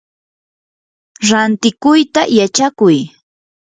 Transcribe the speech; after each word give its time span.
rantikuyta 1.29 2.21
yachakuy. 2.37 2.97